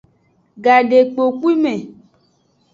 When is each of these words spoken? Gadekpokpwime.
Gadekpokpwime. 0.63 1.73